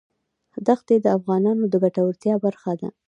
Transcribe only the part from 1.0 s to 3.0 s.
د افغانانو د ګټورتیا برخه ده.